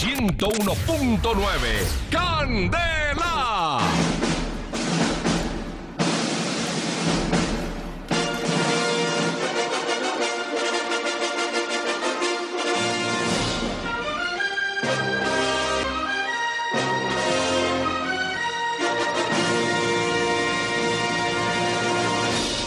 101.9 0.00 1.20
Candela. 2.10 3.78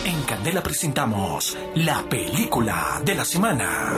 En 0.06 0.22
Candela 0.24 0.64
presentamos 0.64 1.58
la 1.76 2.02
película 2.04 3.02
de 3.04 3.16
la 3.16 3.26
semana. 3.26 3.98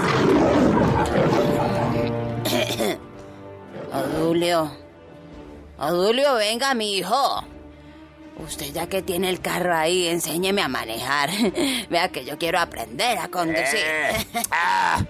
Adulio. 4.20 4.70
Adulio, 5.78 6.36
venga, 6.36 6.74
mi 6.74 6.98
hijo. 6.98 7.42
Usted 8.36 8.74
ya 8.74 8.88
que 8.88 9.02
tiene 9.02 9.30
el 9.30 9.40
carro 9.40 9.74
ahí, 9.74 10.08
enséñeme 10.08 10.62
a 10.62 10.68
manejar. 10.68 11.30
Vea 11.90 12.10
que 12.10 12.26
yo 12.26 12.38
quiero 12.38 12.60
aprender 12.60 13.18
a 13.18 13.30
conducir. 13.30 13.80
Eh, 13.80 14.26
ah, 14.52 15.02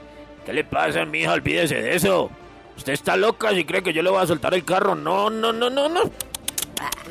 ¿Qué 0.45 0.53
le 0.53 0.63
pasa, 0.63 1.05
mija? 1.05 1.33
Olvídese 1.33 1.81
de 1.81 1.95
eso. 1.95 2.29
Usted 2.77 2.93
está 2.93 3.17
loca 3.17 3.49
si 3.49 3.65
cree 3.65 3.81
que 3.81 3.93
yo 3.93 4.03
le 4.03 4.11
voy 4.11 4.21
a 4.21 4.27
soltar 4.27 4.53
el 4.53 4.63
carro. 4.63 4.93
No, 4.93 5.31
no, 5.31 5.51
no, 5.51 5.71
no, 5.71 5.89
no. 5.89 6.01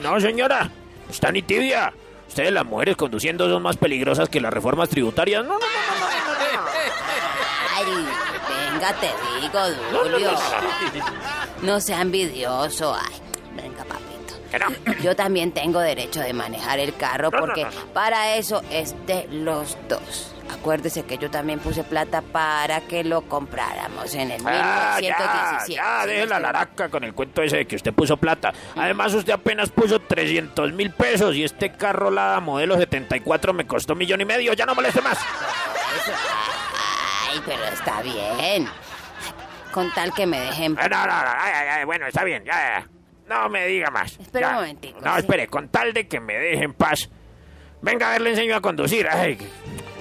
No, 0.00 0.20
señora. 0.20 0.70
Está 1.10 1.32
ni 1.32 1.42
tibia. 1.42 1.92
Ustedes 2.28 2.52
las 2.52 2.64
mujeres 2.64 2.96
conduciendo 2.96 3.48
son 3.48 3.62
más 3.62 3.76
peligrosas 3.76 4.28
que 4.28 4.40
las 4.40 4.52
reformas 4.52 4.88
tributarias. 4.88 5.44
No, 5.44 5.54
no, 5.54 5.58
no, 5.58 5.98
no, 6.00 6.20
no, 6.24 6.52
no, 6.52 6.62
no. 6.62 6.70
Ay, 7.74 8.27
venga, 8.78 8.92
te 9.00 9.10
digo, 9.40 9.58
Adulio. 9.58 10.30
No 11.62 11.80
sea 11.80 12.00
envidioso. 12.00 12.94
Ay, 12.94 13.20
venga, 13.54 13.84
papito. 13.84 14.98
Yo 15.02 15.14
también 15.16 15.52
tengo 15.52 15.80
derecho 15.80 16.20
de 16.20 16.32
manejar 16.32 16.78
el 16.78 16.96
carro 16.96 17.30
porque 17.30 17.66
para 17.92 18.36
eso 18.36 18.62
es 18.70 18.94
de 19.06 19.26
los 19.30 19.76
dos. 19.88 20.34
Acuérdese 20.50 21.04
que 21.04 21.18
yo 21.18 21.30
también 21.30 21.58
puse 21.58 21.84
plata 21.84 22.22
para 22.22 22.80
que 22.80 23.04
lo 23.04 23.20
compráramos 23.22 24.14
en 24.14 24.30
el 24.30 24.40
Ah, 24.46 24.98
ya, 24.98 25.14
1917. 25.18 25.74
ya, 25.74 26.00
¿sí 26.02 26.08
deje 26.08 26.26
la 26.26 26.40
laraca 26.40 26.88
con 26.88 27.04
el 27.04 27.12
cuento 27.12 27.42
ese 27.42 27.58
de 27.58 27.66
que 27.66 27.76
usted 27.76 27.92
puso 27.92 28.16
plata. 28.16 28.52
Además, 28.74 29.12
usted 29.12 29.34
apenas 29.34 29.68
puso 29.68 30.00
300 30.00 30.72
mil 30.72 30.90
pesos 30.92 31.34
y 31.36 31.44
este 31.44 31.72
carro, 31.72 32.10
la 32.10 32.40
modelo 32.40 32.78
74, 32.78 33.52
me 33.52 33.66
costó 33.66 33.92
un 33.92 33.98
millón 33.98 34.22
y 34.22 34.24
medio. 34.24 34.54
Ya 34.54 34.64
no 34.64 34.74
moleste 34.74 35.02
más. 35.02 35.18
Eso- 35.18 36.12
Ay, 37.28 37.42
pero 37.44 37.64
está 37.64 38.02
bien. 38.02 38.68
Con 39.72 39.92
tal 39.92 40.12
que 40.14 40.26
me 40.26 40.40
dejen... 40.40 40.76
Ah, 40.78 40.88
No, 40.88 40.98
no, 41.00 41.06
no, 41.06 41.30
ay, 41.38 41.68
ay, 41.78 41.84
bueno, 41.84 42.06
está 42.06 42.24
bien, 42.24 42.42
ya, 42.44 42.52
ya. 42.54 42.88
No 43.28 43.48
me 43.50 43.66
diga 43.66 43.90
más. 43.90 44.12
Espere 44.18 44.40
Ya. 44.44 44.48
un 44.50 44.54
momentico, 44.56 45.00
No, 45.02 45.12
¿sí? 45.14 45.20
espere, 45.20 45.46
con 45.48 45.68
tal 45.68 45.92
de 45.92 46.08
que 46.08 46.18
me 46.20 46.34
deje 46.34 46.64
en 46.64 46.72
paz. 46.72 47.10
Venga, 47.82 48.08
a 48.08 48.12
ver, 48.12 48.22
le 48.22 48.30
enseño 48.30 48.56
a 48.56 48.60
conducir. 48.62 49.06
Ay, 49.08 49.36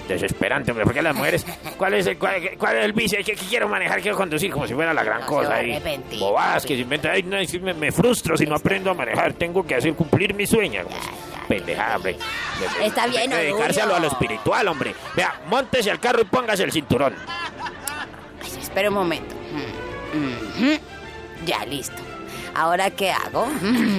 desesperante, 0.08 0.70
hombre, 0.70 0.84
porque 0.86 1.02
las 1.02 1.14
mujeres... 1.14 1.44
¿Cuál 1.76 1.94
es 1.94 2.06
el, 2.06 2.18
cuál, 2.18 2.56
cuál 2.58 2.78
es 2.78 2.84
el 2.86 2.94
vicio? 2.94 3.18
¿Qué, 3.18 3.34
qué 3.34 3.46
quiero 3.46 3.68
manejar? 3.68 4.00
Quiero 4.00 4.16
conducir 4.16 4.50
como 4.50 4.66
si 4.66 4.72
fuera 4.72 4.94
la 4.94 5.04
gran 5.04 5.20
No, 5.20 5.26
cosa. 5.26 5.56
arrepentido, 5.56 6.26
Bobadas 6.26 6.64
que 6.64 6.74
se 6.74 6.80
inventan. 6.80 7.12
Ay, 7.12 7.22
no, 7.22 7.36
que 7.46 7.58
me, 7.60 7.74
me 7.74 7.92
frustro 7.92 8.34
si 8.38 8.46
no 8.46 8.54
aprendo 8.56 8.90
a 8.90 8.94
manejar. 8.94 9.34
Tengo 9.34 9.66
que 9.66 9.74
hacer 9.74 9.92
cumplir 9.94 10.32
mi 10.34 10.46
sueño. 10.46 10.82
ya, 10.88 10.96
Pendejada, 11.48 11.96
hombre. 11.96 12.18
Está 12.82 13.06
bien, 13.06 13.30
de 13.30 13.36
dedicarse 13.36 13.80
a 13.80 13.86
lo, 13.86 13.96
a 13.96 14.00
lo 14.00 14.08
espiritual, 14.08 14.68
hombre. 14.68 14.94
Vea, 15.16 15.40
montese 15.48 15.90
al 15.90 15.98
carro 15.98 16.20
y 16.20 16.24
póngase 16.24 16.64
el 16.64 16.72
cinturón. 16.72 17.14
Ay, 18.42 18.58
espera 18.60 18.88
un 18.90 18.94
momento. 18.94 19.34
Mm, 20.14 20.18
mhm. 20.64 20.80
Ya, 21.46 21.64
listo. 21.64 21.96
¿Ahora 22.54 22.90
qué 22.90 23.10
hago? 23.12 23.46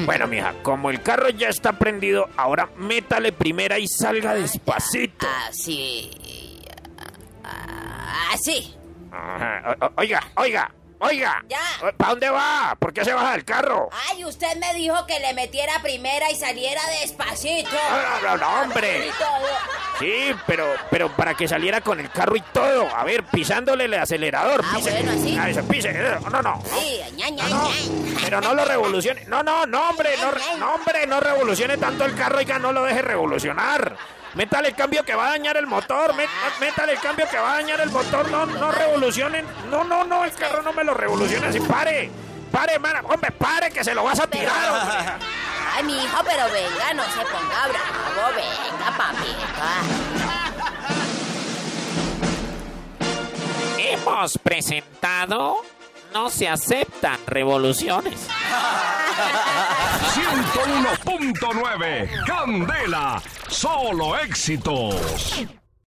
Bueno, 0.06 0.28
mija, 0.28 0.54
como 0.64 0.90
el 0.90 1.02
carro 1.02 1.30
ya 1.30 1.48
está 1.50 1.74
prendido, 1.74 2.28
ahora 2.36 2.70
métale 2.78 3.32
primera 3.32 3.80
y 3.80 3.88
salga 3.88 4.34
despacito. 4.34 5.26
Así. 5.48 6.12
Así. 8.34 8.76
Ajá. 9.12 9.76
O- 9.82 9.86
o- 9.86 9.92
Oiga, 9.98 10.22
oiga, 10.36 10.72
oiga. 11.00 11.44
Ya. 11.48 11.60
¿Para 11.98 12.12
dónde 12.12 12.30
va? 12.30 12.76
¿Por 12.80 12.94
qué 12.94 13.04
se 13.04 13.14
baja 13.14 13.32
del 13.34 13.46
carro? 13.46 13.90
Ay, 14.10 14.26
usted 14.26 14.56
me 14.58 14.74
dijo 14.74 15.06
que 15.06 15.20
le 15.20 15.34
metiera 15.34 15.82
primera 15.82 16.30
y 16.32 16.36
saliera 16.36 16.82
despacito. 17.02 17.70
No, 17.72 18.02
no, 18.02 18.22
no, 18.22 18.38
no, 18.38 18.62
hombre. 18.62 19.12
Sí, 20.00 20.34
pero, 20.48 20.66
pero 20.90 21.10
para 21.10 21.34
que 21.36 21.48
saliera 21.48 21.82
con 21.82 22.00
el 22.00 22.10
carro 22.10 22.36
y 22.36 22.42
todo. 22.42 22.88
A 22.96 23.04
ver, 23.04 23.24
pisándole 23.26 23.86
el 23.86 23.94
acelerador. 23.96 24.62
Ah, 24.64 24.76
pise. 24.78 24.92
bueno, 24.92 25.12
¿así? 25.12 25.38
Ah, 25.40 25.50
eso, 25.50 25.64
pise. 25.68 25.92
No, 26.22 26.30
no, 26.30 26.42
no. 26.42 26.64
Sí, 26.80 27.02
ña, 27.16 27.30
ña, 27.30 27.48
No, 27.50 27.70
ña. 27.70 28.20
pero 28.24 28.40
no 28.42 28.54
lo 28.54 28.64
revolucione. 28.66 29.26
No, 29.26 29.44
no, 29.44 29.66
no, 29.66 29.90
hombre, 29.90 30.12
no, 30.22 30.32
re- 30.32 30.42
no, 30.58 30.74
hombre, 30.76 31.06
no 31.06 31.20
revolucione 31.20 31.78
tanto 31.78 32.06
el 32.06 32.16
carro, 32.16 32.38
oiga, 32.38 32.58
no 32.60 32.72
lo 32.72 32.84
deje 32.84 33.02
revolucionar. 33.02 33.96
Métale 34.36 34.70
el 34.70 34.76
cambio 34.76 35.04
que 35.04 35.16
va 35.16 35.28
a 35.28 35.30
dañar 35.32 35.58
el 35.58 35.66
motor, 35.68 36.14
mé- 36.14 36.28
métale 36.62 36.94
el 36.94 37.00
cambio 37.00 37.28
que 37.30 37.38
va 37.38 37.54
a 37.54 37.56
dañar 37.56 37.82
el 37.82 37.90
motor, 37.90 38.30
no, 38.32 38.46
no 38.46 38.72
revolucionen. 38.72 39.46
No, 39.70 39.84
no, 39.84 40.04
no, 40.06 40.24
el 40.24 40.32
carro 40.34 40.62
no 40.62 40.72
me 40.72 40.84
lo 40.84 40.94
revolucione 40.94 41.48
así, 41.48 41.60
pare. 41.60 42.10
Pare, 42.52 42.80
mana, 42.80 43.02
hombre, 43.04 43.32
pare 43.32 43.70
que 43.70 43.84
se 43.84 43.94
lo 43.94 44.04
vas 44.04 44.20
a 44.20 44.28
tirar, 44.28 44.72
hombre. 44.72 44.98
Ay, 45.76 45.84
mi 45.84 46.04
hijo, 46.04 46.18
pero 46.26 46.46
venga, 46.52 46.94
no 46.96 47.04
se 47.04 47.20
ponga 47.22 47.68
bravo. 47.68 48.19
Hemos 53.78 54.38
presentado 54.38 55.58
No 56.14 56.30
se 56.30 56.48
aceptan 56.48 57.18
revoluciones. 57.28 58.28
101.9 60.14 62.26
Candela, 62.26 63.22
solo 63.48 64.18
éxitos. 64.18 64.96